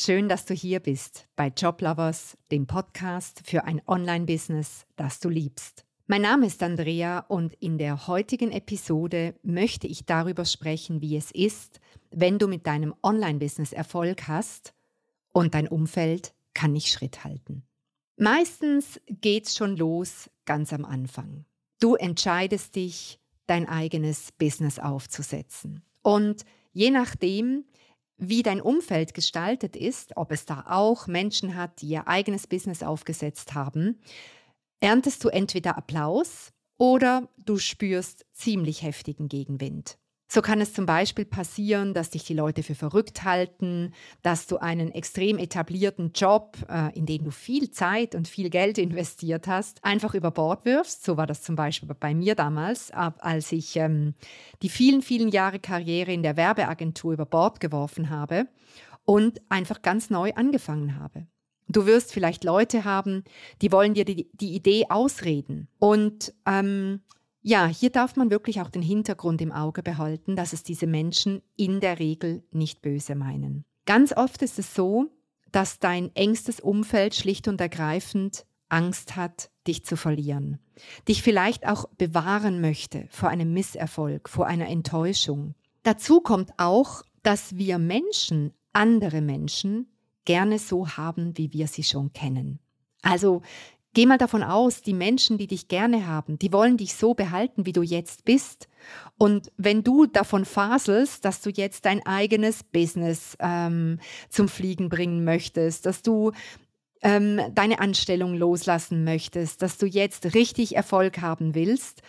schön, 0.00 0.28
dass 0.30 0.46
du 0.46 0.54
hier 0.54 0.80
bist 0.80 1.28
bei 1.36 1.48
Joblovers, 1.48 2.38
dem 2.50 2.66
Podcast 2.66 3.42
für 3.44 3.64
ein 3.64 3.82
Online-Business, 3.86 4.86
das 4.96 5.20
du 5.20 5.28
liebst. 5.28 5.84
Mein 6.06 6.22
Name 6.22 6.46
ist 6.46 6.62
Andrea 6.62 7.18
und 7.28 7.52
in 7.54 7.76
der 7.76 8.06
heutigen 8.06 8.50
Episode 8.50 9.34
möchte 9.42 9.86
ich 9.86 10.06
darüber 10.06 10.46
sprechen, 10.46 11.02
wie 11.02 11.16
es 11.16 11.30
ist, 11.30 11.80
wenn 12.10 12.38
du 12.38 12.48
mit 12.48 12.66
deinem 12.66 12.94
Online-Business 13.02 13.72
Erfolg 13.72 14.26
hast 14.26 14.72
und 15.32 15.54
dein 15.54 15.68
Umfeld 15.68 16.34
kann 16.54 16.72
nicht 16.72 16.88
Schritt 16.88 17.22
halten. 17.22 17.62
Meistens 18.16 19.00
geht's 19.06 19.54
schon 19.54 19.76
los 19.76 20.30
ganz 20.46 20.72
am 20.72 20.86
Anfang. 20.86 21.44
Du 21.78 21.94
entscheidest 21.94 22.74
dich, 22.74 23.20
dein 23.46 23.68
eigenes 23.68 24.32
Business 24.32 24.78
aufzusetzen. 24.78 25.82
Und 26.02 26.44
je 26.72 26.90
nachdem, 26.90 27.64
wie 28.20 28.42
dein 28.42 28.60
Umfeld 28.60 29.14
gestaltet 29.14 29.76
ist, 29.76 30.16
ob 30.16 30.30
es 30.30 30.44
da 30.44 30.64
auch 30.68 31.06
Menschen 31.06 31.56
hat, 31.56 31.80
die 31.80 31.88
ihr 31.88 32.06
eigenes 32.06 32.46
Business 32.46 32.82
aufgesetzt 32.82 33.54
haben, 33.54 33.98
erntest 34.80 35.24
du 35.24 35.28
entweder 35.28 35.76
Applaus 35.78 36.52
oder 36.76 37.28
du 37.38 37.58
spürst 37.58 38.26
ziemlich 38.32 38.82
heftigen 38.82 39.28
Gegenwind. 39.28 39.98
So 40.32 40.42
kann 40.42 40.60
es 40.60 40.72
zum 40.72 40.86
Beispiel 40.86 41.24
passieren, 41.24 41.92
dass 41.92 42.10
dich 42.10 42.22
die 42.22 42.34
Leute 42.34 42.62
für 42.62 42.76
verrückt 42.76 43.24
halten, 43.24 43.92
dass 44.22 44.46
du 44.46 44.58
einen 44.58 44.92
extrem 44.92 45.38
etablierten 45.38 46.12
Job, 46.12 46.56
äh, 46.68 46.96
in 46.96 47.04
den 47.04 47.24
du 47.24 47.32
viel 47.32 47.72
Zeit 47.72 48.14
und 48.14 48.28
viel 48.28 48.48
Geld 48.48 48.78
investiert 48.78 49.48
hast, 49.48 49.84
einfach 49.84 50.14
über 50.14 50.30
Bord 50.30 50.64
wirfst. 50.64 51.04
So 51.04 51.16
war 51.16 51.26
das 51.26 51.42
zum 51.42 51.56
Beispiel 51.56 51.88
bei 51.98 52.14
mir 52.14 52.36
damals, 52.36 52.92
als 52.92 53.50
ich 53.50 53.74
ähm, 53.74 54.14
die 54.62 54.68
vielen, 54.68 55.02
vielen 55.02 55.30
Jahre 55.30 55.58
Karriere 55.58 56.12
in 56.12 56.22
der 56.22 56.36
Werbeagentur 56.36 57.12
über 57.12 57.26
Bord 57.26 57.58
geworfen 57.58 58.08
habe 58.08 58.46
und 59.04 59.40
einfach 59.48 59.82
ganz 59.82 60.10
neu 60.10 60.32
angefangen 60.34 60.96
habe. 60.96 61.26
Du 61.66 61.86
wirst 61.86 62.12
vielleicht 62.12 62.44
Leute 62.44 62.84
haben, 62.84 63.24
die 63.62 63.72
wollen 63.72 63.94
dir 63.94 64.04
die, 64.04 64.30
die 64.34 64.54
Idee 64.54 64.86
ausreden. 64.90 65.66
Und 65.80 66.32
ähm, 66.46 67.00
ja, 67.42 67.66
hier 67.66 67.90
darf 67.90 68.16
man 68.16 68.30
wirklich 68.30 68.60
auch 68.60 68.70
den 68.70 68.82
Hintergrund 68.82 69.40
im 69.40 69.52
Auge 69.52 69.82
behalten, 69.82 70.36
dass 70.36 70.52
es 70.52 70.62
diese 70.62 70.86
Menschen 70.86 71.42
in 71.56 71.80
der 71.80 71.98
Regel 71.98 72.42
nicht 72.50 72.82
böse 72.82 73.14
meinen. 73.14 73.64
Ganz 73.86 74.12
oft 74.16 74.42
ist 74.42 74.58
es 74.58 74.74
so, 74.74 75.06
dass 75.50 75.78
dein 75.78 76.14
engstes 76.14 76.60
Umfeld 76.60 77.14
schlicht 77.14 77.48
und 77.48 77.60
ergreifend 77.60 78.44
Angst 78.68 79.16
hat, 79.16 79.50
dich 79.66 79.84
zu 79.84 79.96
verlieren, 79.96 80.58
dich 81.08 81.22
vielleicht 81.22 81.66
auch 81.66 81.86
bewahren 81.98 82.60
möchte 82.60 83.06
vor 83.10 83.28
einem 83.28 83.52
Misserfolg, 83.52 84.28
vor 84.28 84.46
einer 84.46 84.68
Enttäuschung. 84.68 85.54
Dazu 85.82 86.20
kommt 86.20 86.52
auch, 86.56 87.02
dass 87.22 87.56
wir 87.56 87.78
Menschen, 87.78 88.52
andere 88.72 89.20
Menschen, 89.20 89.88
gerne 90.24 90.58
so 90.58 90.88
haben, 90.88 91.36
wie 91.36 91.52
wir 91.52 91.66
sie 91.66 91.82
schon 91.82 92.12
kennen. 92.12 92.60
Also 93.02 93.42
Geh 93.92 94.06
mal 94.06 94.18
davon 94.18 94.44
aus, 94.44 94.82
die 94.82 94.94
Menschen, 94.94 95.36
die 95.36 95.48
dich 95.48 95.66
gerne 95.66 96.06
haben, 96.06 96.38
die 96.38 96.52
wollen 96.52 96.76
dich 96.76 96.94
so 96.94 97.14
behalten, 97.14 97.66
wie 97.66 97.72
du 97.72 97.82
jetzt 97.82 98.24
bist. 98.24 98.68
Und 99.18 99.50
wenn 99.56 99.82
du 99.82 100.06
davon 100.06 100.44
faselst, 100.44 101.24
dass 101.24 101.40
du 101.40 101.50
jetzt 101.50 101.86
dein 101.86 102.06
eigenes 102.06 102.62
Business 102.62 103.36
ähm, 103.40 103.98
zum 104.28 104.48
Fliegen 104.48 104.88
bringen 104.88 105.24
möchtest, 105.24 105.86
dass 105.86 106.02
du 106.02 106.30
ähm, 107.02 107.40
deine 107.52 107.80
Anstellung 107.80 108.34
loslassen 108.34 109.02
möchtest, 109.02 109.60
dass 109.60 109.76
du 109.76 109.86
jetzt 109.86 110.34
richtig 110.34 110.76
Erfolg 110.76 111.20
haben 111.20 111.56
willst, 111.56 112.02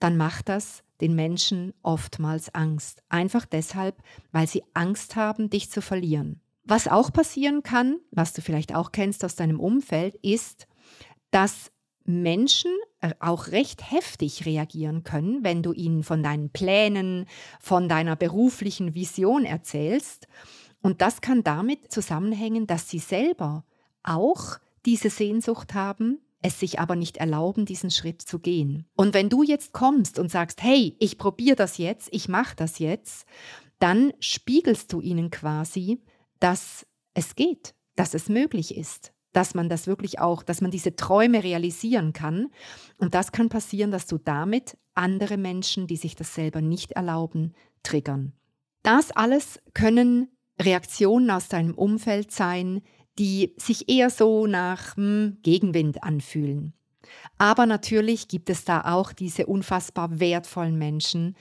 dann 0.00 0.16
macht 0.16 0.48
das 0.48 0.82
den 1.00 1.14
Menschen 1.14 1.72
oftmals 1.82 2.54
Angst. 2.54 3.02
Einfach 3.08 3.46
deshalb, 3.46 3.96
weil 4.32 4.48
sie 4.48 4.64
Angst 4.74 5.16
haben, 5.16 5.48
dich 5.48 5.70
zu 5.70 5.80
verlieren. 5.80 6.40
Was 6.64 6.88
auch 6.88 7.12
passieren 7.12 7.62
kann, 7.62 8.00
was 8.10 8.32
du 8.32 8.42
vielleicht 8.42 8.74
auch 8.74 8.92
kennst 8.92 9.24
aus 9.24 9.34
deinem 9.34 9.60
Umfeld, 9.60 10.16
ist, 10.16 10.66
dass 11.30 11.70
Menschen 12.04 12.72
äh, 13.00 13.14
auch 13.20 13.48
recht 13.48 13.90
heftig 13.90 14.46
reagieren 14.46 15.04
können, 15.04 15.44
wenn 15.44 15.62
du 15.62 15.72
ihnen 15.72 16.02
von 16.02 16.22
deinen 16.22 16.50
Plänen, 16.50 17.26
von 17.60 17.88
deiner 17.88 18.16
beruflichen 18.16 18.94
Vision 18.94 19.44
erzählst. 19.44 20.26
Und 20.82 21.02
das 21.02 21.20
kann 21.20 21.44
damit 21.44 21.92
zusammenhängen, 21.92 22.66
dass 22.66 22.88
sie 22.88 22.98
selber 22.98 23.64
auch 24.02 24.58
diese 24.86 25.10
Sehnsucht 25.10 25.74
haben, 25.74 26.20
es 26.42 26.58
sich 26.58 26.80
aber 26.80 26.96
nicht 26.96 27.18
erlauben, 27.18 27.66
diesen 27.66 27.90
Schritt 27.90 28.22
zu 28.22 28.38
gehen. 28.38 28.86
Und 28.96 29.12
wenn 29.12 29.28
du 29.28 29.42
jetzt 29.42 29.72
kommst 29.72 30.18
und 30.18 30.30
sagst, 30.30 30.62
hey, 30.62 30.96
ich 30.98 31.18
probiere 31.18 31.56
das 31.56 31.76
jetzt, 31.76 32.08
ich 32.12 32.28
mache 32.28 32.56
das 32.56 32.78
jetzt, 32.78 33.26
dann 33.78 34.12
spiegelst 34.20 34.92
du 34.92 35.00
ihnen 35.00 35.30
quasi, 35.30 36.02
dass 36.38 36.86
es 37.12 37.34
geht, 37.34 37.74
dass 37.94 38.14
es 38.14 38.28
möglich 38.28 38.76
ist, 38.76 39.12
dass 39.32 39.54
man 39.54 39.68
das 39.68 39.86
wirklich 39.86 40.18
auch, 40.18 40.42
dass 40.42 40.60
man 40.60 40.70
diese 40.70 40.96
Träume 40.96 41.42
realisieren 41.44 42.12
kann. 42.12 42.48
Und 42.98 43.14
das 43.14 43.32
kann 43.32 43.48
passieren, 43.48 43.90
dass 43.90 44.06
du 44.06 44.18
damit 44.18 44.76
andere 44.94 45.36
Menschen, 45.36 45.86
die 45.86 45.96
sich 45.96 46.16
das 46.16 46.34
selber 46.34 46.60
nicht 46.60 46.92
erlauben, 46.92 47.54
triggern. 47.82 48.32
Das 48.82 49.10
alles 49.10 49.60
können 49.74 50.28
Reaktionen 50.60 51.30
aus 51.30 51.48
deinem 51.48 51.74
Umfeld 51.74 52.32
sein, 52.32 52.82
die 53.18 53.54
sich 53.56 53.88
eher 53.88 54.10
so 54.10 54.46
nach 54.46 54.96
hm, 54.96 55.38
Gegenwind 55.42 56.02
anfühlen. 56.02 56.74
Aber 57.38 57.66
natürlich 57.66 58.28
gibt 58.28 58.50
es 58.50 58.64
da 58.64 58.82
auch 58.82 59.12
diese 59.12 59.46
unfassbar 59.46 60.20
wertvollen 60.20 60.78
Menschen, 60.78 61.36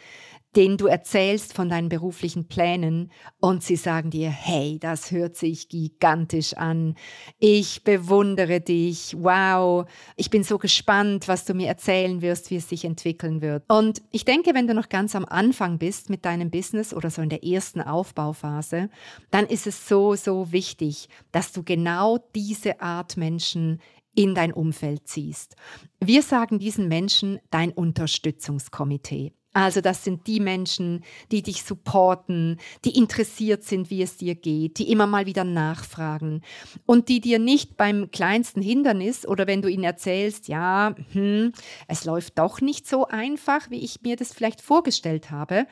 denen 0.56 0.78
du 0.78 0.88
erzählst 0.88 1.54
von 1.54 1.70
deinen 1.70 1.90
beruflichen 1.90 2.48
Plänen 2.48 3.12
und 3.40 3.64
sie 3.64 3.76
sagen 3.76 4.10
dir, 4.10 4.30
hey, 4.30 4.80
das 4.80 5.12
hört 5.12 5.36
sich 5.36 5.70
gigantisch 5.70 6.56
an. 6.56 6.96
Ich 7.38 7.84
bewundere 7.84 8.60
dich. 8.60 9.16
Wow. 9.18 9.88
Ich 10.16 10.30
bin 10.30 10.44
so 10.44 10.58
gespannt, 10.58 11.28
was 11.28 11.46
du 11.46 11.54
mir 11.54 11.68
erzählen 11.68 12.22
wirst, 12.22 12.50
wie 12.50 12.56
es 12.56 12.68
sich 12.68 12.84
entwickeln 12.84 13.42
wird. 13.42 13.64
Und 13.68 14.02
ich 14.12 14.26
denke, 14.26 14.56
wenn 14.56 14.68
du 14.68 14.74
noch 14.74 14.90
ganz 14.90 15.16
am 15.16 15.26
Anfang 15.26 15.78
bist 15.78 16.10
mit 16.10 16.26
deinem 16.26 16.50
Business 16.50 16.94
oder 16.94 17.12
so 17.12 17.22
in 17.22 17.30
der 17.30 17.44
ersten 17.44 17.82
Aufbauphase, 17.82 18.90
dann 19.30 19.46
ist 19.46 19.68
es 19.68 19.88
so, 19.88 20.16
so 20.16 20.52
wichtig, 20.52 21.10
dass 21.32 21.52
du 21.52 21.64
genau 21.64 22.18
diese 22.34 22.82
Art 22.82 23.18
Menschen 23.18 23.80
in 24.16 24.34
dein 24.34 24.52
Umfeld 24.52 25.08
ziehst. 25.08 25.56
Wir 26.00 26.24
sagen 26.24 26.60
diesen 26.60 26.88
Menschen 26.88 27.40
dein 27.52 27.72
Unterstützungskomitee. 27.72 29.32
Also 29.54 29.82
das 29.82 30.04
sind 30.04 30.28
die 30.28 30.40
Menschen, 30.40 31.04
die 31.32 31.42
dich 31.42 31.64
supporten, 31.64 32.60
die 32.86 32.96
interessiert 32.96 33.64
sind, 33.64 33.90
wie 33.90 34.04
es 34.04 34.18
dir 34.18 34.36
geht, 34.36 34.78
die 34.78 34.92
immer 34.92 35.08
mal 35.08 35.26
wieder 35.26 35.44
nachfragen 35.44 36.42
und 36.86 37.10
die 37.10 37.20
dir 37.20 37.40
nicht 37.40 37.76
beim 37.76 38.12
kleinsten 38.12 38.62
Hindernis 38.62 39.26
oder 39.26 39.48
wenn 39.48 39.64
du 39.64 39.68
ihnen 39.68 39.84
erzählst, 39.84 40.50
ja, 40.50 40.94
hm, 41.14 41.54
es 41.88 42.06
läuft 42.06 42.38
doch 42.38 42.62
nicht 42.62 42.88
so 42.88 43.08
einfach, 43.08 43.72
wie 43.72 43.84
ich 43.84 44.02
mir 44.04 44.16
das 44.16 44.34
vielleicht 44.34 44.62
vorgestellt 44.62 45.32
habe, 45.32 45.66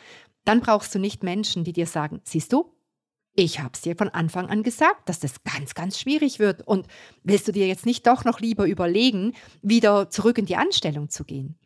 dann 0.44 0.60
brauchst 0.60 0.96
du 0.96 1.00
nicht 1.00 1.22
Menschen, 1.22 1.64
die 1.64 1.74
dir 1.74 1.86
sagen, 1.86 2.22
siehst 2.24 2.54
du, 2.54 2.74
ich 3.36 3.60
habe 3.60 3.72
es 3.76 3.82
dir 3.82 3.96
von 3.96 4.10
Anfang 4.10 4.50
an 4.50 4.64
gesagt, 4.64 5.08
dass 5.08 5.20
das 5.20 5.44
ganz, 5.44 5.76
ganz 5.76 6.00
schwierig 6.00 6.40
wird 6.40 6.68
und 6.68 6.88
willst 7.24 7.48
du 7.48 7.52
dir 7.52 7.68
jetzt 7.68 7.86
nicht 7.86 8.08
doch 8.08 8.26
noch 8.26 8.40
lieber 8.40 8.66
überlegen, 8.66 9.34
wieder 9.62 10.10
zurück 10.10 10.40
in 10.40 10.48
die 10.48 10.56
Anstellung 10.56 11.10
zu 11.10 11.24
gehen? 11.24 11.60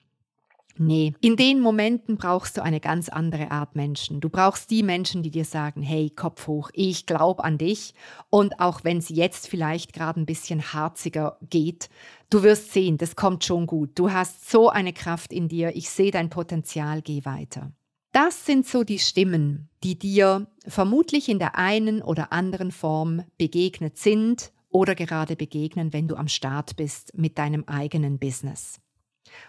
Nee, 0.83 1.13
in 1.21 1.35
den 1.35 1.59
Momenten 1.59 2.17
brauchst 2.17 2.57
du 2.57 2.63
eine 2.63 2.79
ganz 2.79 3.07
andere 3.07 3.51
Art 3.51 3.75
Menschen. 3.75 4.19
Du 4.19 4.29
brauchst 4.29 4.71
die 4.71 4.81
Menschen, 4.81 5.21
die 5.21 5.29
dir 5.29 5.45
sagen, 5.45 5.83
hey, 5.83 6.09
Kopf 6.09 6.47
hoch, 6.47 6.71
ich 6.73 7.05
glaube 7.05 7.43
an 7.43 7.59
dich. 7.59 7.93
Und 8.31 8.59
auch 8.59 8.83
wenn 8.83 8.97
es 8.97 9.09
jetzt 9.09 9.47
vielleicht 9.47 9.93
gerade 9.93 10.19
ein 10.19 10.25
bisschen 10.25 10.73
harziger 10.73 11.37
geht, 11.47 11.87
du 12.31 12.41
wirst 12.41 12.73
sehen, 12.73 12.97
das 12.97 13.15
kommt 13.15 13.43
schon 13.43 13.67
gut. 13.67 13.91
Du 13.93 14.11
hast 14.11 14.49
so 14.49 14.69
eine 14.69 14.91
Kraft 14.91 15.33
in 15.33 15.47
dir, 15.47 15.75
ich 15.75 15.87
sehe 15.87 16.09
dein 16.09 16.31
Potenzial, 16.31 17.03
geh 17.03 17.25
weiter. 17.25 17.71
Das 18.11 18.47
sind 18.47 18.65
so 18.65 18.83
die 18.83 18.97
Stimmen, 18.97 19.69
die 19.83 19.99
dir 19.99 20.47
vermutlich 20.67 21.29
in 21.29 21.37
der 21.37 21.59
einen 21.59 22.01
oder 22.01 22.33
anderen 22.33 22.71
Form 22.71 23.23
begegnet 23.37 23.99
sind 23.99 24.51
oder 24.71 24.95
gerade 24.95 25.35
begegnen, 25.35 25.93
wenn 25.93 26.07
du 26.07 26.15
am 26.15 26.27
Start 26.27 26.75
bist 26.75 27.15
mit 27.15 27.37
deinem 27.37 27.65
eigenen 27.65 28.17
Business. 28.17 28.81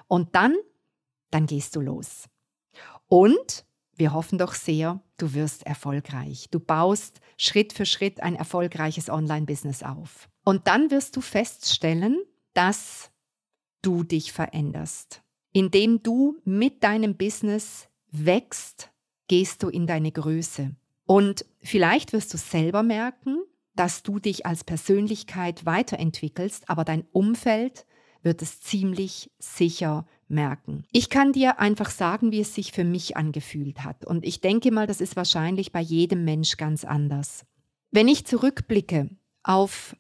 Und 0.08 0.34
dann 0.34 0.56
dann 1.32 1.46
gehst 1.46 1.75
du 1.76 1.81
los. 1.81 2.29
Und 3.08 3.64
wir 3.94 4.12
hoffen 4.12 4.38
doch 4.38 4.55
sehr, 4.55 5.02
du 5.19 5.34
wirst 5.34 5.67
erfolgreich. 5.67 6.49
Du 6.50 6.61
baust 6.61 7.20
Schritt 7.37 7.73
für 7.73 7.87
Schritt 7.87 8.23
ein 8.23 8.37
erfolgreiches 8.37 9.11
Online-Business 9.11 9.82
auf. 9.82 10.29
Und 10.44 10.67
dann 10.67 10.90
wirst 10.90 11.17
du 11.17 11.20
feststellen, 11.20 12.19
dass 12.55 13.11
du 13.82 14.02
dich 14.02 14.32
veränderst. 14.32 15.23
Indem 15.52 16.02
du 16.02 16.38
mit 16.44 16.82
deinem 16.82 17.17
Business 17.17 17.88
wächst, 18.11 18.90
gehst 19.29 19.62
du 19.62 19.69
in 19.69 19.87
deine 19.87 20.12
Größe. 20.12 20.75
Und 21.05 21.44
vielleicht 21.61 22.12
wirst 22.12 22.32
du 22.32 22.38
selber 22.38 22.82
merken, 22.82 23.38
dass 23.75 24.02
du 24.02 24.19
dich 24.19 24.46
als 24.46 24.64
Persönlichkeit 24.64 25.67
weiterentwickelst, 25.67 26.69
aber 26.69 26.84
dein 26.84 27.05
Umfeld 27.12 27.87
wird 28.23 28.43
es 28.43 28.61
ziemlich 28.61 29.31
sicher 29.38 30.06
merken. 30.32 30.84
Ich 30.90 31.11
kann 31.11 31.32
dir 31.32 31.61
einfach 31.61 31.90
sagen, 31.90 32.32
wie 32.32 32.40
es 32.40 32.55
sich 32.55 32.73
für 32.73 32.84
mich 32.84 33.17
angefühlt 33.17 33.84
hat. 33.84 34.05
Und 34.05 34.25
ich 34.25 34.40
denke 34.40 34.73
mal, 34.73 34.87
das 34.87 35.00
ist 35.00 35.14
wahrscheinlich 35.14 35.70
bei 35.70 35.81
jedem 35.81 36.25
Mensch 36.25 36.56
ganz 36.56 36.84
anders. 36.84 37.44
Wenn 37.90 38.08
ich 38.08 38.26
zurückblicke 38.26 39.11
auf 39.43 39.94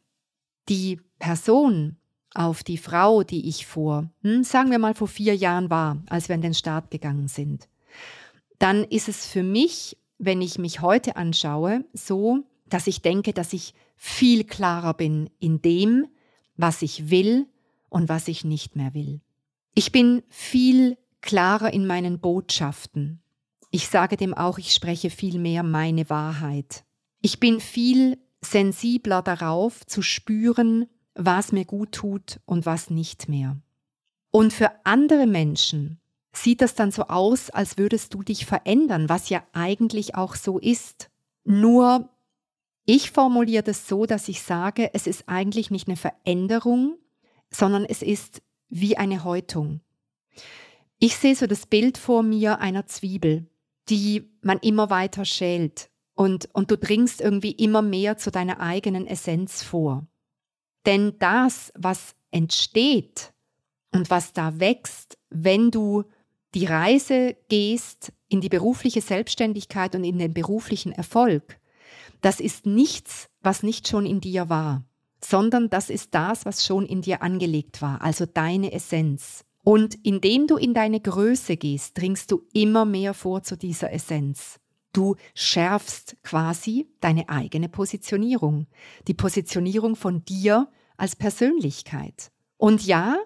die 0.68 1.00
Person, 1.18 1.96
auf 2.34 2.64
die 2.64 2.78
Frau, 2.78 3.22
die 3.22 3.48
ich 3.48 3.66
vor, 3.66 4.10
hm, 4.22 4.42
sagen 4.44 4.70
wir 4.70 4.78
mal 4.78 4.94
vor 4.94 5.08
vier 5.08 5.36
Jahren 5.36 5.70
war, 5.70 6.02
als 6.08 6.28
wir 6.28 6.34
in 6.34 6.42
den 6.42 6.54
Start 6.54 6.90
gegangen 6.90 7.28
sind, 7.28 7.68
dann 8.58 8.84
ist 8.84 9.08
es 9.08 9.26
für 9.26 9.42
mich, 9.42 9.96
wenn 10.18 10.40
ich 10.40 10.58
mich 10.58 10.80
heute 10.80 11.16
anschaue, 11.16 11.84
so, 11.92 12.44
dass 12.68 12.86
ich 12.86 13.02
denke, 13.02 13.32
dass 13.32 13.52
ich 13.52 13.74
viel 13.96 14.44
klarer 14.44 14.94
bin 14.94 15.30
in 15.38 15.60
dem, 15.60 16.06
was 16.56 16.82
ich 16.82 17.10
will 17.10 17.46
und 17.88 18.08
was 18.08 18.28
ich 18.28 18.44
nicht 18.44 18.76
mehr 18.76 18.94
will. 18.94 19.20
Ich 19.74 19.90
bin 19.90 20.22
viel 20.28 20.98
klarer 21.22 21.72
in 21.72 21.86
meinen 21.86 22.20
Botschaften. 22.20 23.22
Ich 23.70 23.88
sage 23.88 24.18
dem 24.18 24.34
auch, 24.34 24.58
ich 24.58 24.74
spreche 24.74 25.08
viel 25.08 25.38
mehr 25.38 25.62
meine 25.62 26.10
Wahrheit. 26.10 26.84
Ich 27.22 27.40
bin 27.40 27.58
viel 27.58 28.18
sensibler 28.42 29.22
darauf 29.22 29.86
zu 29.86 30.02
spüren, 30.02 30.88
was 31.14 31.52
mir 31.52 31.64
gut 31.64 31.92
tut 31.92 32.40
und 32.44 32.66
was 32.66 32.90
nicht 32.90 33.30
mehr. 33.30 33.56
Und 34.30 34.52
für 34.52 34.70
andere 34.84 35.26
Menschen 35.26 36.00
sieht 36.34 36.60
das 36.60 36.74
dann 36.74 36.90
so 36.90 37.04
aus, 37.04 37.48
als 37.48 37.78
würdest 37.78 38.12
du 38.12 38.22
dich 38.22 38.44
verändern, 38.44 39.08
was 39.08 39.30
ja 39.30 39.42
eigentlich 39.52 40.16
auch 40.16 40.34
so 40.34 40.58
ist. 40.58 41.10
Nur 41.44 42.10
ich 42.84 43.10
formuliere 43.10 43.62
das 43.62 43.88
so, 43.88 44.04
dass 44.04 44.28
ich 44.28 44.42
sage, 44.42 44.90
es 44.92 45.06
ist 45.06 45.28
eigentlich 45.28 45.70
nicht 45.70 45.88
eine 45.88 45.96
Veränderung, 45.96 46.98
sondern 47.50 47.84
es 47.84 48.02
ist 48.02 48.42
wie 48.72 48.96
eine 48.96 49.22
Häutung. 49.22 49.80
Ich 50.98 51.16
sehe 51.16 51.36
so 51.36 51.46
das 51.46 51.66
Bild 51.66 51.98
vor 51.98 52.22
mir 52.22 52.60
einer 52.60 52.86
Zwiebel, 52.86 53.46
die 53.88 54.30
man 54.40 54.58
immer 54.58 54.88
weiter 54.88 55.24
schält 55.24 55.90
und, 56.14 56.48
und 56.54 56.70
du 56.70 56.78
dringst 56.78 57.20
irgendwie 57.20 57.52
immer 57.52 57.82
mehr 57.82 58.16
zu 58.16 58.30
deiner 58.30 58.60
eigenen 58.60 59.06
Essenz 59.06 59.62
vor. 59.62 60.06
Denn 60.86 61.18
das, 61.18 61.72
was 61.76 62.14
entsteht 62.30 63.32
und 63.92 64.10
was 64.10 64.32
da 64.32 64.58
wächst, 64.58 65.18
wenn 65.28 65.70
du 65.70 66.04
die 66.54 66.64
Reise 66.64 67.36
gehst 67.48 68.12
in 68.28 68.40
die 68.40 68.48
berufliche 68.48 69.02
Selbstständigkeit 69.02 69.94
und 69.94 70.04
in 70.04 70.18
den 70.18 70.32
beruflichen 70.32 70.92
Erfolg, 70.92 71.58
das 72.22 72.40
ist 72.40 72.64
nichts, 72.64 73.28
was 73.40 73.62
nicht 73.62 73.88
schon 73.88 74.06
in 74.06 74.20
dir 74.20 74.48
war, 74.48 74.84
sondern 75.24 75.70
das 75.70 75.90
ist 75.90 76.14
das, 76.14 76.44
was 76.44 76.64
schon 76.64 76.86
in 76.86 77.02
dir 77.02 77.22
angelegt 77.22 77.82
war, 77.82 78.02
also 78.02 78.26
deine 78.26 78.72
Essenz. 78.72 79.44
Und 79.64 79.94
indem 80.04 80.46
du 80.46 80.56
in 80.56 80.74
deine 80.74 81.00
Größe 81.00 81.56
gehst, 81.56 81.96
dringst 81.98 82.30
du 82.32 82.42
immer 82.52 82.84
mehr 82.84 83.14
vor 83.14 83.42
zu 83.42 83.56
dieser 83.56 83.92
Essenz. 83.92 84.58
Du 84.92 85.16
schärfst 85.34 86.16
quasi 86.22 86.88
deine 87.00 87.28
eigene 87.28 87.68
Positionierung, 87.68 88.66
die 89.06 89.14
Positionierung 89.14 89.96
von 89.96 90.24
dir 90.24 90.68
als 90.96 91.16
Persönlichkeit. 91.16 92.30
Und 92.58 92.84
ja, 92.84 93.16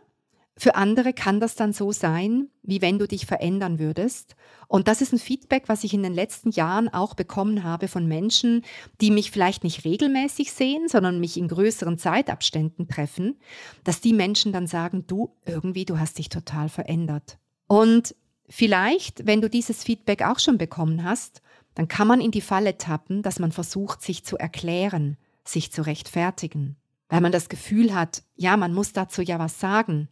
für 0.59 0.75
andere 0.75 1.13
kann 1.13 1.39
das 1.39 1.55
dann 1.55 1.75
so 1.75 1.93
sein, 1.93 2.49
wie 2.63 2.81
wenn 2.81 2.99
du 2.99 3.07
dich 3.07 3.27
verändern 3.27 3.79
würdest. 3.79 4.37
Und 4.69 4.89
das 4.89 5.03
ist 5.03 5.13
ein 5.13 5.19
Feedback, 5.19 5.65
was 5.67 5.85
ich 5.85 5.93
in 5.93 6.03
den 6.03 6.15
letzten 6.15 6.51
Jahren 6.51 6.89
auch 6.89 7.13
bekommen 7.13 7.63
habe 7.63 7.89
von 7.89 8.07
Menschen, 8.07 8.65
die 9.03 9.11
mich 9.11 9.31
vielleicht 9.31 9.65
nicht 9.65 9.85
regelmäßig 9.85 10.53
sehen, 10.53 10.89
sondern 10.89 11.21
mich 11.21 11.37
in 11.37 11.49
größeren 11.49 11.99
Zeitabständen 11.99 12.89
treffen, 12.89 13.37
dass 13.85 14.01
die 14.01 14.15
Menschen 14.15 14.53
dann 14.53 14.67
sagen, 14.67 15.05
du, 15.07 15.31
irgendwie, 15.45 15.85
du 15.85 15.99
hast 15.99 16.19
dich 16.19 16.31
total 16.31 16.71
verändert. 16.71 17.39
Und 17.67 18.15
vielleicht, 18.49 19.27
wenn 19.27 19.43
du 19.43 19.51
dieses 19.51 19.85
Feedback 19.85 20.23
auch 20.23 20.39
schon 20.39 20.57
bekommen 20.57 21.05
hast, 21.05 21.43
dann 21.75 21.89
kann 21.89 22.09
man 22.09 22.23
in 22.23 22.31
die 22.31 22.41
Falle 22.41 22.79
tappen, 22.79 23.23
dass 23.23 23.39
man 23.39 23.53
versucht, 23.53 24.01
sich 24.01 24.25
zu 24.25 24.39
erklären, 24.39 25.19
sich 25.45 25.71
zu 25.71 25.83
rechtfertigen. 25.83 26.77
Weil 27.09 27.21
man 27.21 27.33
das 27.33 27.49
Gefühl 27.49 27.95
hat, 27.95 28.23
ja, 28.35 28.57
man 28.57 28.75
muss 28.75 28.93
dazu 28.93 29.23
ja 29.23 29.39
was 29.39 29.61
sagen. 29.61 30.09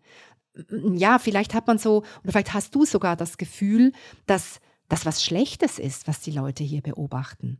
Ja, 0.92 1.18
vielleicht 1.18 1.54
hat 1.54 1.66
man 1.66 1.78
so, 1.78 2.04
oder 2.22 2.32
vielleicht 2.32 2.54
hast 2.54 2.74
du 2.74 2.84
sogar 2.84 3.16
das 3.16 3.38
Gefühl, 3.38 3.92
dass 4.26 4.60
das 4.88 5.06
was 5.06 5.24
Schlechtes 5.24 5.78
ist, 5.78 6.06
was 6.06 6.20
die 6.20 6.30
Leute 6.30 6.62
hier 6.62 6.82
beobachten. 6.82 7.58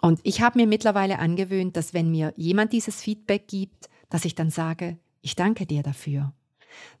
Und 0.00 0.20
ich 0.22 0.40
habe 0.40 0.58
mir 0.58 0.66
mittlerweile 0.66 1.18
angewöhnt, 1.18 1.76
dass 1.76 1.94
wenn 1.94 2.10
mir 2.10 2.32
jemand 2.36 2.72
dieses 2.72 3.00
Feedback 3.00 3.48
gibt, 3.48 3.88
dass 4.10 4.24
ich 4.24 4.34
dann 4.34 4.50
sage, 4.50 4.98
ich 5.22 5.36
danke 5.36 5.66
dir 5.66 5.82
dafür. 5.82 6.32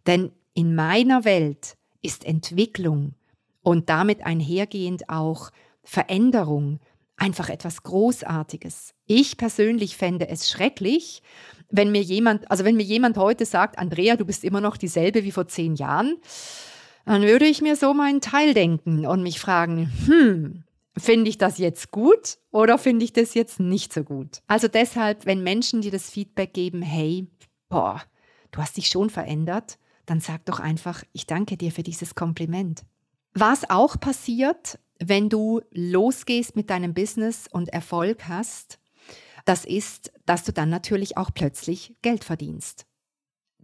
Denn 0.06 0.32
in 0.54 0.74
meiner 0.74 1.24
Welt 1.24 1.76
ist 2.02 2.24
Entwicklung 2.24 3.14
und 3.62 3.88
damit 3.88 4.24
einhergehend 4.24 5.08
auch 5.08 5.50
Veränderung 5.82 6.80
einfach 7.16 7.48
etwas 7.48 7.82
Großartiges. 7.82 8.94
Ich 9.06 9.36
persönlich 9.36 9.96
fände 9.96 10.28
es 10.28 10.50
schrecklich, 10.50 11.22
wenn 11.76 11.90
mir 11.90 12.02
jemand, 12.02 12.48
also 12.50 12.64
wenn 12.64 12.76
mir 12.76 12.84
jemand 12.84 13.16
heute 13.16 13.44
sagt, 13.44 13.78
Andrea, 13.78 14.16
du 14.16 14.24
bist 14.24 14.44
immer 14.44 14.60
noch 14.60 14.76
dieselbe 14.76 15.24
wie 15.24 15.32
vor 15.32 15.48
zehn 15.48 15.74
Jahren, 15.74 16.16
dann 17.04 17.22
würde 17.22 17.46
ich 17.46 17.60
mir 17.60 17.74
so 17.74 17.92
meinen 17.92 18.20
Teil 18.20 18.54
denken 18.54 19.06
und 19.06 19.22
mich 19.22 19.40
fragen, 19.40 19.90
hm, 20.06 20.62
finde 20.96 21.28
ich 21.28 21.36
das 21.36 21.58
jetzt 21.58 21.90
gut 21.90 22.38
oder 22.52 22.78
finde 22.78 23.04
ich 23.04 23.12
das 23.12 23.34
jetzt 23.34 23.58
nicht 23.58 23.92
so 23.92 24.04
gut? 24.04 24.40
Also 24.46 24.68
deshalb, 24.68 25.26
wenn 25.26 25.42
Menschen 25.42 25.80
dir 25.80 25.90
das 25.90 26.10
Feedback 26.10 26.54
geben, 26.54 26.80
hey, 26.80 27.26
boah, 27.68 28.00
du 28.52 28.60
hast 28.60 28.76
dich 28.76 28.86
schon 28.86 29.10
verändert, 29.10 29.78
dann 30.06 30.20
sag 30.20 30.44
doch 30.44 30.60
einfach, 30.60 31.02
ich 31.12 31.26
danke 31.26 31.56
dir 31.56 31.72
für 31.72 31.82
dieses 31.82 32.14
Kompliment. 32.14 32.84
Was 33.32 33.68
auch 33.68 33.98
passiert, 33.98 34.78
wenn 35.00 35.28
du 35.28 35.60
losgehst 35.72 36.54
mit 36.54 36.70
deinem 36.70 36.94
Business 36.94 37.48
und 37.50 37.68
Erfolg 37.70 38.28
hast, 38.28 38.78
das 39.44 39.64
ist, 39.64 40.12
dass 40.26 40.44
du 40.44 40.52
dann 40.52 40.70
natürlich 40.70 41.16
auch 41.16 41.30
plötzlich 41.32 41.94
Geld 42.02 42.24
verdienst. 42.24 42.86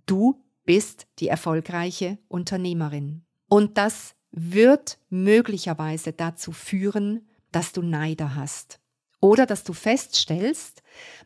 Du 0.06 0.42
bist 0.64 1.06
die 1.18 1.28
erfolgreiche 1.28 2.18
Unternehmerin. 2.28 3.24
Und 3.48 3.78
das 3.78 4.14
wird 4.30 4.98
möglicherweise 5.08 6.12
dazu 6.12 6.52
führen, 6.52 7.28
dass 7.50 7.72
du 7.72 7.82
Neider 7.82 8.34
hast. 8.34 8.80
Oder 9.20 9.44
dass 9.44 9.64
du 9.64 9.72
feststellst, 9.72 10.82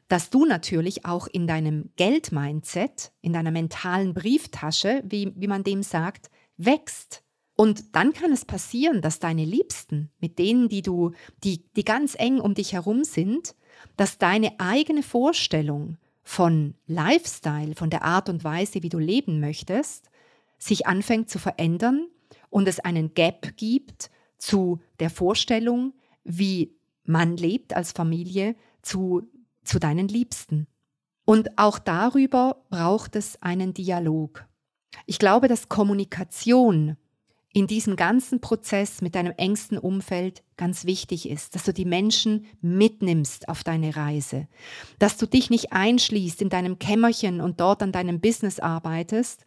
dass 0.09 0.31
du 0.31 0.47
natürlich 0.47 1.05
auch 1.05 1.27
in 1.29 1.47
deinem 1.47 1.91
Geldmindset, 1.97 3.13
in 3.21 3.33
deiner 3.33 3.53
mentalen 3.53 4.15
Brieftasche, 4.15 5.03
wie, 5.07 5.33
wie 5.37 5.47
man 5.47 5.63
dem 5.63 5.83
sagt, 5.83 6.31
wächst. 6.57 7.23
Und 7.57 7.95
dann 7.95 8.13
kann 8.13 8.33
es 8.33 8.45
passieren, 8.45 9.01
dass 9.01 9.21
deine 9.21 9.45
Liebsten, 9.45 10.11
mit 10.19 10.41
denen, 10.41 10.69
die 10.69 10.83
du, 10.83 11.13
die, 11.45 11.71
die 11.75 11.85
ganz 11.85 12.17
eng 12.19 12.41
um 12.41 12.55
dich 12.55 12.73
herum 12.73 13.05
sind, 13.05 13.55
dass 13.97 14.19
deine 14.19 14.59
eigene 14.59 15.03
Vorstellung 15.03 15.97
von 16.23 16.75
Lifestyle, 16.87 17.75
von 17.75 17.91
der 17.91 18.03
Art 18.03 18.29
und 18.29 18.45
Weise, 18.45 18.83
wie 18.83 18.89
du 18.89 18.99
leben 18.99 19.41
möchtest, 19.41 20.11
sich 20.59 20.87
anfängt 20.87 21.29
zu 21.29 21.39
verändern 21.39 22.09
und 22.51 22.67
es 22.67 22.81
einen 22.81 23.15
Gap 23.15 23.57
gibt 23.57 24.11
zu 24.39 24.81
der 25.01 25.11
Vorstellung, 25.11 25.93
wie 26.25 26.75
man 27.05 27.37
lebt 27.37 27.75
als 27.75 27.93
Familie, 27.93 28.57
zu, 28.83 29.29
zu 29.65 29.79
deinen 29.79 30.09
Liebsten. 30.09 30.67
Und 31.27 31.59
auch 31.59 31.79
darüber 31.79 32.65
braucht 32.71 33.17
es 33.17 33.41
einen 33.43 33.75
Dialog. 33.75 34.47
Ich 35.07 35.19
glaube, 35.19 35.49
dass 35.49 35.69
Kommunikation 35.69 36.97
in 37.55 37.69
diesem 37.69 37.95
ganzen 37.95 38.41
Prozess 38.41 39.01
mit 39.01 39.15
deinem 39.15 39.33
engsten 39.37 39.79
Umfeld 39.79 40.43
ganz 40.57 40.87
wichtig 40.87 41.31
ist, 41.31 41.55
dass 41.55 41.63
du 41.63 41.73
die 41.73 41.85
Menschen 41.85 42.47
mitnimmst 42.61 43.49
auf 43.49 43.63
deine 43.63 43.95
Reise, 43.95 44.49
dass 44.99 45.17
du 45.17 45.27
dich 45.27 45.51
nicht 45.51 45.73
einschließt 45.73 46.43
in 46.43 46.49
deinem 46.49 46.81
Kämmerchen 46.81 47.41
und 47.41 47.61
dort 47.61 47.81
an 47.81 47.93
deinem 47.93 48.21
Business 48.21 48.59
arbeitest, 48.59 49.45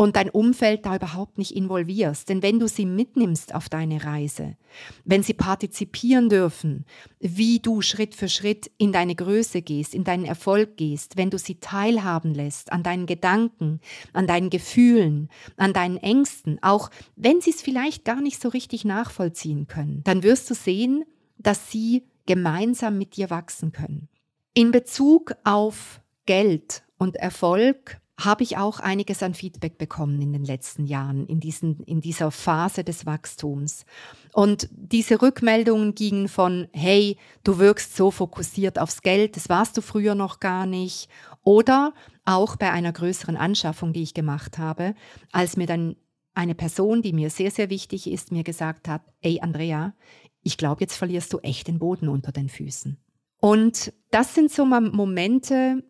und 0.00 0.14
dein 0.14 0.30
Umfeld 0.30 0.86
da 0.86 0.94
überhaupt 0.94 1.38
nicht 1.38 1.56
involvierst. 1.56 2.28
Denn 2.28 2.40
wenn 2.40 2.60
du 2.60 2.68
sie 2.68 2.86
mitnimmst 2.86 3.52
auf 3.52 3.68
deine 3.68 4.04
Reise, 4.04 4.56
wenn 5.04 5.24
sie 5.24 5.34
partizipieren 5.34 6.28
dürfen, 6.28 6.86
wie 7.18 7.58
du 7.58 7.82
Schritt 7.82 8.14
für 8.14 8.28
Schritt 8.28 8.70
in 8.78 8.92
deine 8.92 9.16
Größe 9.16 9.60
gehst, 9.60 9.96
in 9.96 10.04
deinen 10.04 10.24
Erfolg 10.24 10.76
gehst, 10.76 11.16
wenn 11.16 11.30
du 11.30 11.38
sie 11.38 11.56
teilhaben 11.56 12.32
lässt 12.32 12.70
an 12.70 12.84
deinen 12.84 13.06
Gedanken, 13.06 13.80
an 14.12 14.28
deinen 14.28 14.50
Gefühlen, 14.50 15.28
an 15.56 15.72
deinen 15.72 15.96
Ängsten, 15.96 16.58
auch 16.62 16.90
wenn 17.16 17.40
sie 17.40 17.50
es 17.50 17.60
vielleicht 17.60 18.04
gar 18.04 18.20
nicht 18.20 18.40
so 18.40 18.48
richtig 18.48 18.84
nachvollziehen 18.84 19.66
können, 19.66 20.02
dann 20.04 20.22
wirst 20.22 20.48
du 20.48 20.54
sehen, 20.54 21.04
dass 21.38 21.72
sie 21.72 22.04
gemeinsam 22.26 22.98
mit 22.98 23.16
dir 23.16 23.30
wachsen 23.30 23.72
können. 23.72 24.08
In 24.54 24.70
Bezug 24.70 25.34
auf 25.42 26.00
Geld 26.24 26.84
und 26.98 27.16
Erfolg 27.16 28.00
habe 28.18 28.42
ich 28.42 28.56
auch 28.56 28.80
einiges 28.80 29.22
an 29.22 29.32
Feedback 29.32 29.78
bekommen 29.78 30.20
in 30.20 30.32
den 30.32 30.44
letzten 30.44 30.86
Jahren, 30.86 31.26
in, 31.26 31.38
diesen, 31.38 31.84
in 31.84 32.00
dieser 32.00 32.32
Phase 32.32 32.82
des 32.82 33.06
Wachstums. 33.06 33.84
Und 34.32 34.68
diese 34.72 35.22
Rückmeldungen 35.22 35.94
gingen 35.94 36.28
von, 36.28 36.66
hey, 36.72 37.16
du 37.44 37.58
wirkst 37.58 37.96
so 37.96 38.10
fokussiert 38.10 38.78
aufs 38.78 39.02
Geld, 39.02 39.36
das 39.36 39.48
warst 39.48 39.76
du 39.76 39.82
früher 39.82 40.16
noch 40.16 40.40
gar 40.40 40.66
nicht. 40.66 41.08
Oder 41.44 41.94
auch 42.24 42.56
bei 42.56 42.72
einer 42.72 42.92
größeren 42.92 43.36
Anschaffung, 43.36 43.92
die 43.92 44.02
ich 44.02 44.14
gemacht 44.14 44.58
habe, 44.58 44.94
als 45.30 45.56
mir 45.56 45.66
dann 45.66 45.94
eine 46.34 46.56
Person, 46.56 47.02
die 47.02 47.12
mir 47.12 47.30
sehr, 47.30 47.52
sehr 47.52 47.70
wichtig 47.70 48.10
ist, 48.10 48.32
mir 48.32 48.42
gesagt 48.42 48.88
hat, 48.88 49.02
ey 49.20 49.40
Andrea, 49.40 49.94
ich 50.42 50.56
glaube, 50.56 50.80
jetzt 50.80 50.96
verlierst 50.96 51.32
du 51.32 51.38
echt 51.38 51.68
den 51.68 51.78
Boden 51.78 52.08
unter 52.08 52.32
den 52.32 52.48
Füßen. 52.48 52.98
Und 53.40 53.92
das 54.10 54.34
sind 54.34 54.50
so 54.50 54.64
Momente, 54.64 55.84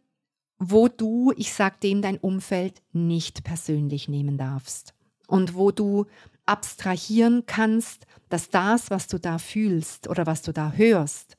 wo 0.58 0.88
du, 0.88 1.32
ich 1.36 1.52
sag 1.52 1.80
dem, 1.80 2.02
dein 2.02 2.18
Umfeld 2.18 2.82
nicht 2.92 3.44
persönlich 3.44 4.08
nehmen 4.08 4.38
darfst. 4.38 4.94
Und 5.26 5.54
wo 5.54 5.70
du 5.70 6.06
abstrahieren 6.46 7.44
kannst, 7.46 8.06
dass 8.28 8.50
das, 8.50 8.90
was 8.90 9.06
du 9.06 9.18
da 9.18 9.38
fühlst 9.38 10.08
oder 10.08 10.26
was 10.26 10.42
du 10.42 10.52
da 10.52 10.72
hörst, 10.72 11.36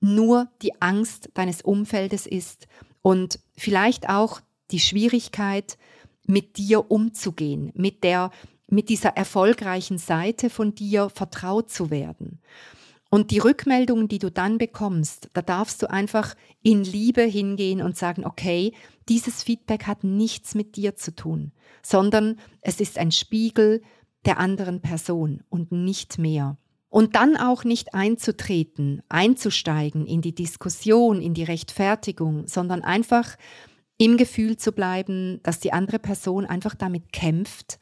nur 0.00 0.48
die 0.62 0.80
Angst 0.80 1.30
deines 1.34 1.62
Umfeldes 1.62 2.26
ist 2.26 2.66
und 3.02 3.38
vielleicht 3.56 4.08
auch 4.08 4.40
die 4.70 4.80
Schwierigkeit, 4.80 5.78
mit 6.26 6.56
dir 6.56 6.90
umzugehen, 6.90 7.70
mit 7.74 8.02
der, 8.02 8.30
mit 8.68 8.88
dieser 8.88 9.10
erfolgreichen 9.10 9.98
Seite 9.98 10.50
von 10.50 10.74
dir 10.74 11.08
vertraut 11.08 11.70
zu 11.70 11.90
werden. 11.90 12.40
Und 13.08 13.30
die 13.30 13.38
Rückmeldungen, 13.38 14.08
die 14.08 14.18
du 14.18 14.30
dann 14.30 14.58
bekommst, 14.58 15.30
da 15.32 15.42
darfst 15.42 15.82
du 15.82 15.90
einfach 15.90 16.34
in 16.62 16.82
Liebe 16.82 17.22
hingehen 17.22 17.80
und 17.80 17.96
sagen, 17.96 18.24
okay, 18.24 18.72
dieses 19.08 19.42
Feedback 19.42 19.86
hat 19.86 20.02
nichts 20.02 20.54
mit 20.54 20.76
dir 20.76 20.96
zu 20.96 21.14
tun, 21.14 21.52
sondern 21.82 22.38
es 22.60 22.80
ist 22.80 22.98
ein 22.98 23.12
Spiegel 23.12 23.82
der 24.24 24.38
anderen 24.38 24.80
Person 24.80 25.42
und 25.48 25.70
nicht 25.70 26.18
mehr. 26.18 26.58
Und 26.88 27.14
dann 27.14 27.36
auch 27.36 27.64
nicht 27.64 27.94
einzutreten, 27.94 29.02
einzusteigen 29.08 30.06
in 30.06 30.22
die 30.22 30.34
Diskussion, 30.34 31.20
in 31.20 31.34
die 31.34 31.44
Rechtfertigung, 31.44 32.48
sondern 32.48 32.82
einfach 32.82 33.36
im 33.98 34.16
Gefühl 34.16 34.56
zu 34.56 34.72
bleiben, 34.72 35.40
dass 35.42 35.60
die 35.60 35.72
andere 35.72 35.98
Person 35.98 36.44
einfach 36.44 36.74
damit 36.74 37.12
kämpft, 37.12 37.78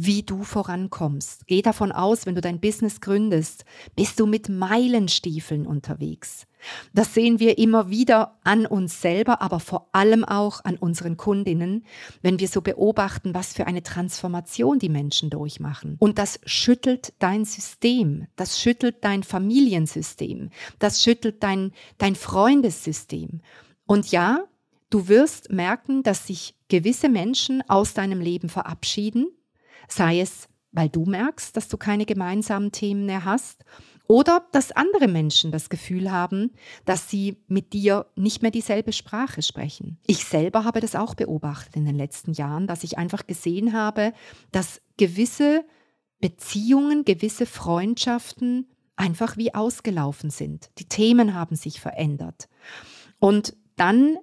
wie 0.00 0.22
du 0.22 0.44
vorankommst. 0.44 1.48
Geh 1.48 1.60
davon 1.60 1.90
aus, 1.90 2.24
wenn 2.24 2.36
du 2.36 2.40
dein 2.40 2.60
Business 2.60 3.00
gründest, 3.00 3.64
bist 3.96 4.20
du 4.20 4.26
mit 4.26 4.48
Meilenstiefeln 4.48 5.66
unterwegs. 5.66 6.46
Das 6.94 7.14
sehen 7.14 7.40
wir 7.40 7.58
immer 7.58 7.90
wieder 7.90 8.38
an 8.44 8.64
uns 8.64 9.00
selber, 9.00 9.42
aber 9.42 9.58
vor 9.58 9.88
allem 9.92 10.24
auch 10.24 10.64
an 10.64 10.76
unseren 10.76 11.16
Kundinnen, 11.16 11.84
wenn 12.22 12.38
wir 12.38 12.46
so 12.46 12.60
beobachten, 12.60 13.34
was 13.34 13.52
für 13.52 13.66
eine 13.66 13.82
Transformation 13.82 14.78
die 14.78 14.88
Menschen 14.88 15.30
durchmachen. 15.30 15.96
Und 15.98 16.18
das 16.18 16.38
schüttelt 16.44 17.12
dein 17.18 17.44
System, 17.44 18.28
das 18.36 18.60
schüttelt 18.60 18.98
dein 19.00 19.24
Familiensystem, 19.24 20.50
das 20.78 21.02
schüttelt 21.02 21.42
dein, 21.42 21.72
dein 21.98 22.14
Freundessystem. 22.14 23.40
Und 23.86 24.12
ja, 24.12 24.44
du 24.90 25.08
wirst 25.08 25.50
merken, 25.50 26.04
dass 26.04 26.28
sich 26.28 26.54
gewisse 26.68 27.08
Menschen 27.08 27.68
aus 27.68 27.94
deinem 27.94 28.20
Leben 28.20 28.48
verabschieden, 28.48 29.28
sei 29.88 30.20
es, 30.20 30.48
weil 30.72 30.88
du 30.88 31.04
merkst, 31.04 31.56
dass 31.56 31.68
du 31.68 31.76
keine 31.76 32.06
gemeinsamen 32.06 32.72
Themen 32.72 33.06
mehr 33.06 33.24
hast, 33.24 33.64
oder 34.08 34.46
dass 34.52 34.72
andere 34.72 35.06
Menschen 35.06 35.52
das 35.52 35.68
Gefühl 35.68 36.10
haben, 36.10 36.52
dass 36.86 37.10
sie 37.10 37.36
mit 37.46 37.74
dir 37.74 38.06
nicht 38.16 38.40
mehr 38.40 38.50
dieselbe 38.50 38.94
Sprache 38.94 39.42
sprechen. 39.42 39.98
Ich 40.06 40.24
selber 40.24 40.64
habe 40.64 40.80
das 40.80 40.96
auch 40.96 41.14
beobachtet 41.14 41.76
in 41.76 41.84
den 41.84 41.94
letzten 41.94 42.32
Jahren, 42.32 42.66
dass 42.66 42.84
ich 42.84 42.96
einfach 42.96 43.26
gesehen 43.26 43.74
habe, 43.74 44.14
dass 44.50 44.80
gewisse 44.96 45.62
Beziehungen, 46.20 47.04
gewisse 47.04 47.44
Freundschaften 47.44 48.70
einfach 48.96 49.36
wie 49.36 49.54
ausgelaufen 49.54 50.30
sind. 50.30 50.70
Die 50.78 50.88
Themen 50.88 51.34
haben 51.34 51.54
sich 51.54 51.78
verändert. 51.78 52.48
Und 53.20 53.56
dann 53.76 54.16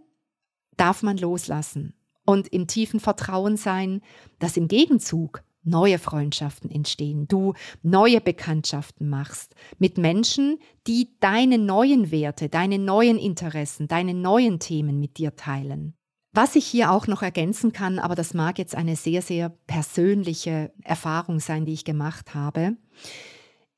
darf 0.78 1.04
man 1.04 1.18
loslassen 1.18 1.94
und 2.26 2.48
im 2.48 2.66
tiefen 2.66 3.00
Vertrauen 3.00 3.56
sein, 3.56 4.02
dass 4.40 4.58
im 4.58 4.68
Gegenzug 4.68 5.44
neue 5.66 6.00
Freundschaften 6.00 6.70
entstehen, 6.72 7.28
du 7.28 7.54
neue 7.84 8.22
Bekanntschaften 8.22 9.10
machst 9.10 9.56
mit 9.80 9.98
Menschen, 9.98 10.60
die 10.88 11.10
deine 11.20 11.58
neuen 11.58 12.12
Werte, 12.12 12.50
deine 12.50 12.80
neuen 12.80 13.18
Interessen, 13.18 13.88
deine 13.88 14.14
neuen 14.14 14.60
Themen 14.60 15.00
mit 15.00 15.18
dir 15.18 15.36
teilen. 15.36 15.96
Was 16.34 16.56
ich 16.58 16.66
hier 16.66 16.92
auch 16.92 17.08
noch 17.08 17.22
ergänzen 17.22 17.72
kann, 17.72 17.98
aber 17.98 18.14
das 18.14 18.34
mag 18.34 18.60
jetzt 18.60 18.76
eine 18.76 18.98
sehr, 18.98 19.22
sehr 19.22 19.50
persönliche 19.68 20.74
Erfahrung 20.84 21.40
sein, 21.40 21.66
die 21.66 21.74
ich 21.74 21.86
gemacht 21.86 22.36
habe. 22.36 22.76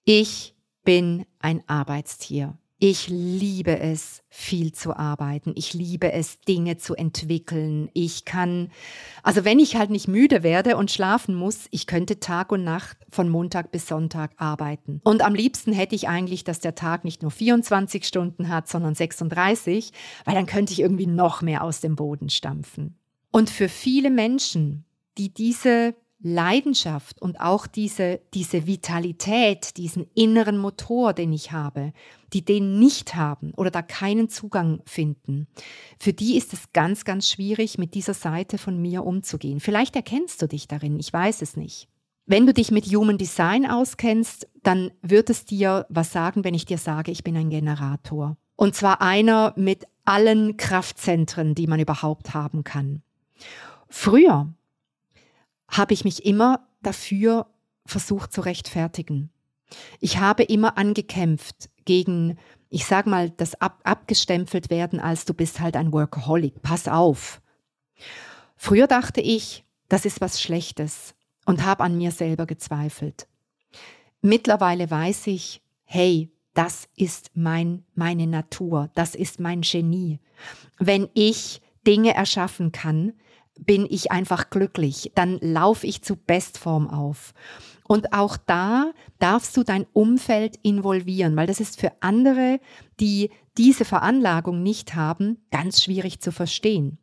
Ich 0.06 0.56
bin 0.84 1.26
ein 1.40 1.62
Arbeitstier. 1.68 2.58
Ich 2.80 3.08
liebe 3.08 3.80
es, 3.80 4.22
viel 4.30 4.72
zu 4.72 4.96
arbeiten. 4.96 5.52
Ich 5.56 5.74
liebe 5.74 6.12
es, 6.12 6.42
Dinge 6.42 6.78
zu 6.78 6.94
entwickeln. 6.94 7.90
Ich 7.94 8.24
kann, 8.24 8.70
also 9.24 9.44
wenn 9.44 9.58
ich 9.58 9.78
halt 9.78 9.90
nicht 9.90 10.08
müde 10.08 10.44
werde 10.44 10.78
und 10.78 10.92
schlafen 10.92 11.34
muss, 11.34 11.68
ich 11.72 11.88
könnte 11.88 12.20
Tag 12.20 12.52
und 12.52 12.64
Nacht 12.64 12.98
von 13.10 13.30
Montag 13.30 13.72
bis 13.72 13.88
Sonntag 13.88 14.34
arbeiten. 14.38 15.02
Und 15.04 15.24
am 15.24 15.34
liebsten 15.34 15.74
hätte 15.74 15.96
ich 15.96 16.08
eigentlich, 16.08 16.44
dass 16.44 16.60
der 16.60 16.76
Tag 16.76 17.04
nicht 17.04 17.24
nur 17.24 17.32
24 17.32 18.06
Stunden 18.06 18.48
hat, 18.48 18.68
sondern 18.68 18.94
36, 18.94 19.92
weil 20.26 20.36
dann 20.36 20.46
könnte 20.46 20.72
ich 20.74 20.82
irgendwie 20.82 21.08
noch 21.08 21.42
mehr 21.42 21.64
aus 21.64 21.82
dem 21.82 21.96
Boden 21.96 22.30
stampfen. 22.30 22.96
Und 23.32 23.50
für 23.50 23.70
viele 23.70 24.12
Menschen, 24.12 24.86
die 25.18 25.34
diese 25.34 25.96
Leidenschaft 26.20 27.22
und 27.22 27.40
auch 27.40 27.68
diese, 27.68 28.22
diese 28.34 28.66
Vitalität, 28.66 29.78
diesen 29.78 30.08
inneren 30.16 30.58
Motor, 30.58 31.14
den 31.14 31.32
ich 31.32 31.52
habe, 31.52 31.94
die 32.34 32.44
den 32.44 32.80
nicht 32.80 33.16
haben 33.16 33.54
oder 33.56 33.70
da 33.70 33.82
keinen 33.84 34.28
Zugang 34.28 34.82
finden, 34.86 35.48
für 36.00 36.14
die 36.14 36.36
ist 36.38 36.54
es 36.54 36.74
ganz, 36.74 37.06
ganz 37.06 37.30
schwierig, 37.30 37.78
mit 37.78 37.94
dieser 37.94 38.16
Seite 38.16 38.58
von 38.58 38.82
mir 38.82 39.06
umzugehen. 39.06 39.60
Vielleicht 39.60 39.96
erkennst 39.96 40.42
du 40.42 40.48
dich 40.48 40.68
darin, 40.68 41.00
ich 41.00 41.14
weiß 41.14 41.42
es 41.44 41.56
nicht. 41.56 41.88
Wenn 42.26 42.46
du 42.46 42.54
dich 42.54 42.72
mit 42.72 42.86
Human 42.88 43.18
Design 43.18 43.70
auskennst, 43.70 44.50
dann 44.64 44.92
wird 45.02 45.30
es 45.30 45.46
dir 45.46 45.86
was 45.90 46.12
sagen, 46.12 46.44
wenn 46.44 46.56
ich 46.56 46.66
dir 46.66 46.78
sage, 46.78 47.12
ich 47.12 47.24
bin 47.24 47.38
ein 47.38 47.50
Generator. 47.50 48.36
Und 48.58 48.76
zwar 48.76 49.02
einer 49.02 49.54
mit 49.56 49.86
allen 50.04 50.58
Kraftzentren, 50.58 51.56
die 51.56 51.68
man 51.68 51.80
überhaupt 51.80 52.34
haben 52.34 52.64
kann. 52.64 53.02
Früher 53.88 54.54
habe 55.68 55.94
ich 55.94 56.04
mich 56.04 56.26
immer 56.26 56.68
dafür 56.82 57.48
versucht 57.86 58.34
zu 58.34 58.42
rechtfertigen. 58.42 59.30
Ich 60.00 60.18
habe 60.20 60.44
immer 60.44 60.78
angekämpft 60.78 61.70
gegen, 61.86 62.38
ich 62.70 62.86
sag 62.86 63.06
mal, 63.06 63.30
das 63.32 63.56
ab, 63.56 63.82
abgestempelt 63.84 64.70
werden 64.70 65.00
als 65.00 65.26
du 65.26 65.34
bist 65.34 65.60
halt 65.60 65.76
ein 65.76 65.92
Workaholic. 65.92 66.62
Pass 66.62 66.88
auf. 66.88 67.42
Früher 68.56 68.88
dachte 68.88 69.22
ich, 69.22 69.66
das 69.90 70.06
ist 70.06 70.22
was 70.22 70.42
Schlechtes 70.42 71.16
und 71.46 71.64
habe 71.64 71.84
an 71.84 71.98
mir 71.98 72.12
selber 72.12 72.46
gezweifelt. 72.46 73.28
Mittlerweile 74.22 74.90
weiß 74.90 75.28
ich, 75.28 75.62
hey, 75.84 76.32
das 76.54 76.90
ist 76.96 77.32
mein, 77.36 77.86
meine 77.94 78.26
Natur, 78.26 78.90
das 78.96 79.16
ist 79.16 79.40
mein 79.40 79.62
Genie. 79.62 80.20
Wenn 80.80 81.08
ich 81.14 81.62
Dinge 81.86 82.16
erschaffen 82.16 82.72
kann, 82.72 83.14
bin 83.60 83.86
ich 83.90 84.12
einfach 84.12 84.50
glücklich, 84.50 85.12
dann 85.16 85.40
laufe 85.42 85.88
ich 85.88 86.02
zu 86.02 86.16
Bestform 86.16 86.90
auf. 86.90 87.34
Und 87.88 88.14
auch 88.14 88.38
da 88.38 88.92
darfst 89.20 89.56
du 89.56 89.64
dein 89.64 89.86
Umfeld 89.94 90.58
involvieren, 90.62 91.36
weil 91.36 91.48
das 91.48 91.60
ist 91.60 91.80
für 91.80 91.92
andere, 92.02 92.60
die 93.00 93.30
diese 93.58 93.86
Veranlagung 93.86 94.62
nicht 94.62 94.96
haben, 94.96 95.38
ganz 95.52 95.84
schwierig 95.84 96.20
zu 96.20 96.32
verstehen. 96.32 97.00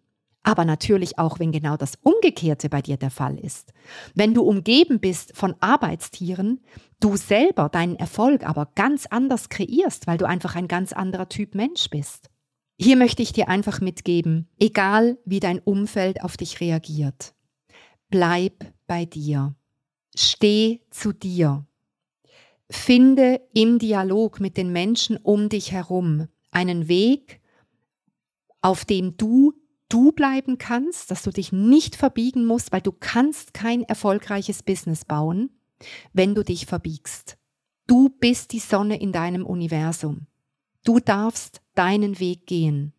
Aber 0.46 0.66
natürlich 0.66 1.18
auch, 1.18 1.38
wenn 1.38 1.52
genau 1.52 1.78
das 1.78 1.94
Umgekehrte 2.02 2.68
bei 2.68 2.82
dir 2.82 2.98
der 2.98 3.10
Fall 3.10 3.38
ist. 3.38 3.72
Wenn 4.14 4.34
du 4.34 4.42
umgeben 4.42 5.00
bist 5.00 5.34
von 5.34 5.54
Arbeitstieren, 5.60 6.60
du 7.00 7.16
selber 7.16 7.70
deinen 7.70 7.96
Erfolg 7.96 8.46
aber 8.46 8.68
ganz 8.74 9.06
anders 9.06 9.48
kreierst, 9.48 10.06
weil 10.06 10.18
du 10.18 10.28
einfach 10.28 10.54
ein 10.54 10.68
ganz 10.68 10.92
anderer 10.92 11.30
Typ 11.30 11.54
Mensch 11.54 11.88
bist. 11.88 12.28
Hier 12.76 12.96
möchte 12.96 13.22
ich 13.22 13.32
dir 13.32 13.48
einfach 13.48 13.80
mitgeben, 13.80 14.48
egal 14.58 15.18
wie 15.24 15.40
dein 15.40 15.60
Umfeld 15.60 16.22
auf 16.22 16.36
dich 16.36 16.60
reagiert, 16.60 17.34
bleib 18.10 18.72
bei 18.86 19.04
dir. 19.04 19.54
Steh 20.16 20.80
zu 20.90 21.12
dir. 21.12 21.66
Finde 22.70 23.40
im 23.52 23.78
Dialog 23.78 24.40
mit 24.40 24.56
den 24.56 24.72
Menschen 24.72 25.16
um 25.16 25.48
dich 25.48 25.72
herum 25.72 26.28
einen 26.50 26.88
Weg, 26.88 27.40
auf 28.60 28.84
dem 28.84 29.16
du 29.16 29.52
du 29.88 30.12
bleiben 30.12 30.58
kannst, 30.58 31.10
dass 31.10 31.22
du 31.22 31.30
dich 31.30 31.52
nicht 31.52 31.94
verbiegen 31.94 32.46
musst, 32.46 32.72
weil 32.72 32.80
du 32.80 32.90
kannst 32.90 33.54
kein 33.54 33.82
erfolgreiches 33.82 34.62
Business 34.62 35.04
bauen, 35.04 35.50
wenn 36.12 36.34
du 36.34 36.42
dich 36.42 36.66
verbiegst. 36.66 37.36
Du 37.86 38.08
bist 38.08 38.52
die 38.52 38.58
Sonne 38.58 39.00
in 39.00 39.12
deinem 39.12 39.46
Universum. 39.46 40.26
Du 40.84 40.98
darfst 40.98 41.60
deinen 41.74 42.18
Weg 42.20 42.46
gehen. 42.46 42.92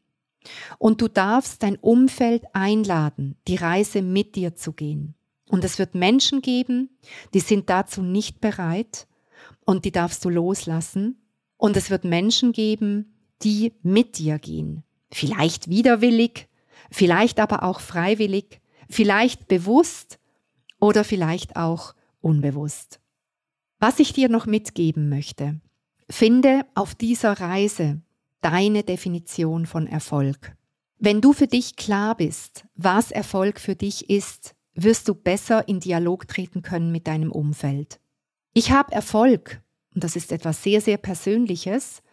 Und 0.77 1.01
du 1.01 1.07
darfst 1.07 1.63
dein 1.63 1.77
Umfeld 1.77 2.43
einladen, 2.53 3.35
die 3.47 3.55
Reise 3.55 4.01
mit 4.01 4.35
dir 4.35 4.55
zu 4.55 4.73
gehen. 4.73 5.15
Und 5.49 5.63
es 5.63 5.79
wird 5.79 5.95
Menschen 5.95 6.41
geben, 6.41 6.89
die 7.33 7.39
sind 7.39 7.69
dazu 7.69 8.01
nicht 8.01 8.41
bereit 8.41 9.07
und 9.65 9.85
die 9.85 9.91
darfst 9.91 10.23
du 10.25 10.29
loslassen. 10.29 11.21
Und 11.57 11.77
es 11.77 11.89
wird 11.89 12.03
Menschen 12.03 12.51
geben, 12.51 13.13
die 13.41 13.73
mit 13.81 14.17
dir 14.17 14.39
gehen. 14.39 14.83
Vielleicht 15.11 15.69
widerwillig, 15.69 16.47
vielleicht 16.91 17.39
aber 17.39 17.63
auch 17.63 17.79
freiwillig, 17.79 18.61
vielleicht 18.89 19.47
bewusst 19.47 20.19
oder 20.79 21.03
vielleicht 21.03 21.55
auch 21.55 21.93
unbewusst. 22.21 22.99
Was 23.79 23.99
ich 23.99 24.13
dir 24.13 24.29
noch 24.29 24.45
mitgeben 24.45 25.09
möchte, 25.09 25.59
finde 26.09 26.65
auf 26.75 26.95
dieser 26.95 27.33
Reise 27.33 28.01
deine 28.45 28.83
Definition 28.83 29.65
von 29.65 29.87
Erfolg. 29.87 30.55
Wenn 30.99 31.19
du 31.19 31.33
für 31.33 31.47
dich 31.47 31.77
klar 31.77 32.15
bist, 32.15 32.67
was 32.75 33.09
Erfolg 33.09 33.59
für 33.59 33.75
dich 33.75 34.07
ist, 34.07 34.53
wirst 34.75 35.07
du 35.07 35.15
besser 35.15 35.67
in 35.67 35.79
Dialog 35.79 36.27
treten 36.27 36.61
können 36.61 36.91
mit 36.91 37.07
deinem 37.07 37.31
Umfeld. 37.31 37.99
Ich 38.53 38.69
habe 38.69 38.91
Erfolg, 38.91 39.63
und 39.95 40.03
das 40.03 40.15
ist 40.15 40.31
etwas 40.31 40.61
sehr, 40.61 40.79
sehr 40.79 40.97
Persönliches, 40.97 42.03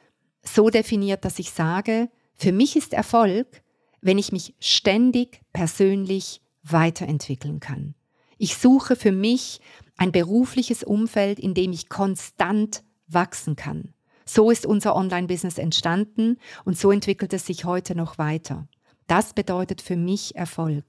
so 0.43 0.71
definiert, 0.71 1.27
dass 1.27 1.39
ich 1.39 1.51
sage, 1.51 2.09
für 2.35 2.53
mich 2.53 2.77
ist 2.77 2.95
Erfolg, 2.95 3.63
wenn 4.01 4.17
ich 4.17 4.33
mich 4.33 4.55
ständig 4.59 5.43
persönlich 5.53 6.41
weiterentwickeln 6.63 7.61
kann. 7.61 7.95
Ich 8.39 8.57
suche 8.57 8.97
für 8.97 9.13
mich 9.13 9.61
ein 9.99 10.13
berufliches 10.13 10.83
Umfeld, 10.83 11.39
in 11.39 11.53
dem 11.53 11.73
ich 11.73 11.91
konstant 11.91 12.85
wachsen 13.07 13.55
kann. 13.55 13.93
So 14.25 14.51
ist 14.51 14.67
unser 14.67 14.95
Online-Business 14.97 15.59
entstanden 15.59 16.39
und 16.65 16.79
so 16.79 16.91
entwickelt 16.91 17.33
es 17.33 17.47
sich 17.47 17.65
heute 17.65 17.95
noch 17.95 18.19
weiter. 18.19 18.69
Das 19.07 19.35
bedeutet 19.35 19.81
für 19.81 19.97
mich 19.97 20.37
Erfolg. 20.37 20.85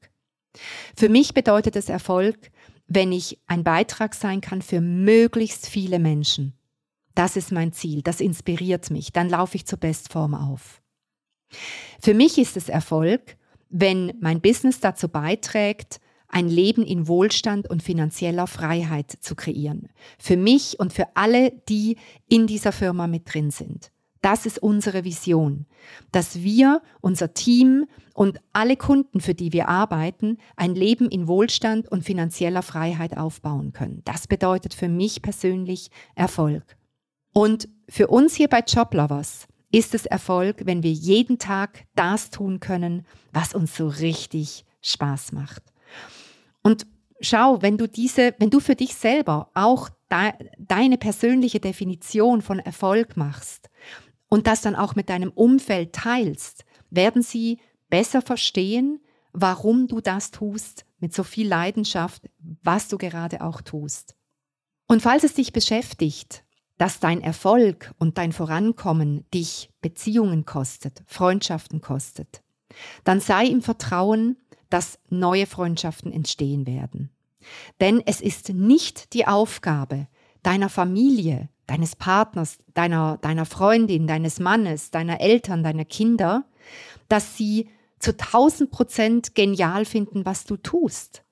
Für 0.95 1.09
mich 1.09 1.33
bedeutet 1.33 1.75
es 1.75 1.89
Erfolg, 1.89 2.51
wenn 2.87 3.11
ich 3.11 3.39
ein 3.47 3.63
Beitrag 3.63 4.13
sein 4.13 4.41
kann 4.41 4.61
für 4.61 4.81
möglichst 4.81 5.67
viele 5.67 5.99
Menschen. 5.99 6.53
Das 7.15 7.35
ist 7.35 7.51
mein 7.51 7.73
Ziel, 7.73 8.01
das 8.01 8.21
inspiriert 8.21 8.89
mich, 8.89 9.11
dann 9.11 9.29
laufe 9.29 9.55
ich 9.55 9.65
zur 9.65 9.79
Bestform 9.79 10.33
auf. 10.33 10.81
Für 12.01 12.13
mich 12.13 12.37
ist 12.37 12.57
es 12.57 12.69
Erfolg, 12.69 13.37
wenn 13.69 14.13
mein 14.19 14.41
Business 14.41 14.79
dazu 14.79 15.09
beiträgt, 15.09 15.99
ein 16.33 16.49
Leben 16.49 16.83
in 16.83 17.07
Wohlstand 17.07 17.69
und 17.69 17.83
finanzieller 17.83 18.47
Freiheit 18.47 19.11
zu 19.21 19.35
kreieren. 19.35 19.89
Für 20.17 20.35
mich 20.35 20.79
und 20.79 20.91
für 20.91 21.15
alle, 21.15 21.51
die 21.69 21.97
in 22.27 22.47
dieser 22.47 22.71
Firma 22.71 23.05
mit 23.05 23.31
drin 23.31 23.51
sind. 23.51 23.91
Das 24.21 24.45
ist 24.45 24.57
unsere 24.57 25.03
Vision, 25.03 25.67
dass 26.11 26.41
wir, 26.41 26.81
unser 27.01 27.33
Team 27.33 27.85
und 28.15 28.39
alle 28.51 28.77
Kunden, 28.77 29.19
für 29.21 29.35
die 29.35 29.53
wir 29.53 29.67
arbeiten, 29.67 30.37
ein 30.55 30.73
Leben 30.73 31.09
in 31.09 31.27
Wohlstand 31.27 31.91
und 31.91 32.03
finanzieller 32.03 32.63
Freiheit 32.63 33.15
aufbauen 33.15 33.71
können. 33.73 34.01
Das 34.05 34.27
bedeutet 34.27 34.73
für 34.73 34.89
mich 34.89 35.21
persönlich 35.21 35.91
Erfolg. 36.15 36.63
Und 37.33 37.67
für 37.89 38.07
uns 38.07 38.33
hier 38.33 38.47
bei 38.47 38.61
Joblovers 38.65 39.47
ist 39.71 39.93
es 39.93 40.05
Erfolg, 40.05 40.65
wenn 40.65 40.81
wir 40.83 40.93
jeden 40.93 41.37
Tag 41.37 41.85
das 41.93 42.31
tun 42.31 42.59
können, 42.59 43.05
was 43.33 43.53
uns 43.53 43.75
so 43.75 43.87
richtig 43.87 44.65
Spaß 44.81 45.33
macht. 45.33 45.72
Und 46.63 46.88
schau, 47.20 47.62
wenn 47.62 47.77
du 47.77 47.88
diese, 47.88 48.34
wenn 48.39 48.50
du 48.50 48.60
für 48.60 48.75
dich 48.75 48.96
selber 48.96 49.50
auch 49.53 49.89
de, 50.12 50.32
deine 50.58 50.98
persönliche 50.98 51.60
Definition 51.60 52.41
von 52.41 52.60
Erfolg 52.60 53.17
machst 53.17 53.70
und 54.29 54.48
das 54.48 54.62
dann 54.62 54.75
auch 54.75 54.96
mit 54.96 55.10
deinem 55.10 55.29
Umfeld 55.29 55.93
teilst, 55.93 56.65
werden 56.89 57.22
sie 57.22 57.60
besser 57.89 58.22
verstehen, 58.22 59.00
warum 59.34 59.88
du 59.88 60.00
das 60.01 60.32
tust 60.32 60.86
mit 61.00 61.13
so 61.13 61.24
viel 61.24 61.48
Leidenschaft, 61.48 62.29
was 62.63 62.88
du 62.88 62.98
gerade 62.98 63.41
auch 63.41 63.62
tust. 63.62 64.15
Und 64.88 65.01
falls 65.01 65.24
es 65.24 65.34
dich 65.34 65.53
beschäftigt, 65.53 66.43
dass 66.77 67.00
dein 67.00 67.22
Erfolg 67.22 67.93
und 68.00 68.17
dein 68.17 68.32
Vorankommen 68.32 69.25
dich 69.34 69.70
Beziehungen 69.82 70.46
kostet, 70.46 71.03
Freundschaften 71.05 71.82
kostet, 71.82 72.41
dann 73.03 73.20
sei 73.20 73.48
im 73.48 73.62
Vertrauen, 73.62 74.38
dass 74.73 74.97
neue 75.09 75.45
Freundschaften 75.45 76.11
entstehen 76.11 76.65
werden. 76.65 77.11
Denn 77.79 78.01
es 78.07 78.21
ist 78.21 78.49
nicht 78.49 79.13
die 79.13 79.27
Aufgabe 79.27 80.07
deiner 80.41 80.67
Familie, 80.67 81.49
deines 81.67 81.95
Partners, 81.95 82.57
deiner, 82.73 83.19
deiner 83.21 83.45
Freundin, 83.45 84.07
deines 84.07 84.39
Mannes, 84.39 84.89
deiner 84.89 85.21
Eltern, 85.21 85.62
deiner 85.62 85.86
Kinder, 85.86 86.45
dass 87.07 87.38
sie 87.38 87.69
zu 87.99 88.17
tausend 88.17 88.71
Prozent 88.71 89.36
genial 89.36 89.86
finden, 89.86 90.25
was 90.25 90.43
du 90.43 90.57
tust. 90.57 91.23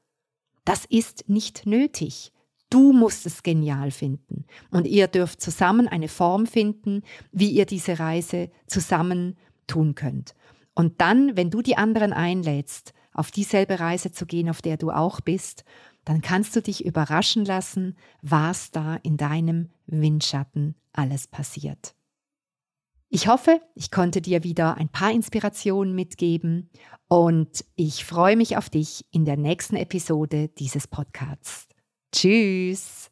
Das 0.64 0.86
ist 0.86 1.28
nicht 1.28 1.66
nötig. 1.66 2.32
Du 2.70 2.94
musst 2.94 3.26
es 3.26 3.42
genial 3.42 3.90
finden. 3.90 4.46
Und 4.70 4.86
ihr 4.86 5.08
dürft 5.08 5.42
zusammen 5.42 5.88
eine 5.88 6.10
Form 6.10 6.46
finden, 6.46 7.02
wie 7.32 7.50
ihr 7.50 7.66
diese 7.66 7.98
Reise 7.98 8.52
zusammen 8.68 9.36
tun 9.66 9.96
könnt. 9.96 10.36
Und 10.76 11.02
dann, 11.02 11.36
wenn 11.36 11.50
du 11.50 11.64
die 11.64 11.76
anderen 11.76 12.14
einlädst, 12.14 12.94
auf 13.14 13.32
dieselbe 13.32 13.80
Reise 13.80 14.12
zu 14.12 14.26
gehen, 14.26 14.50
auf 14.50 14.62
der 14.62 14.78
du 14.78 14.92
auch 14.92 15.22
bist, 15.22 15.64
dann 16.06 16.22
kannst 16.22 16.56
du 16.56 16.62
dich 16.62 16.86
überraschen 16.86 17.46
lassen, 17.46 17.96
was 18.22 18.72
da 18.72 18.96
in 19.04 19.18
deinem 19.18 19.70
Windschatten 19.86 20.76
alles 20.94 21.28
passiert. 21.28 21.96
Ich 23.10 23.28
hoffe, 23.28 23.62
ich 23.76 23.92
konnte 23.92 24.22
dir 24.22 24.44
wieder 24.44 24.78
ein 24.78 24.88
paar 24.88 25.12
Inspirationen 25.12 25.94
mitgeben 25.94 26.70
und 27.10 27.66
ich 27.76 28.06
freue 28.06 28.38
mich 28.38 28.56
auf 28.56 28.70
dich 28.70 29.06
in 29.12 29.26
der 29.26 29.36
nächsten 29.36 29.76
Episode 29.76 30.48
dieses 30.48 30.88
Podcasts. 30.88 31.68
Tschüss. 32.14 33.12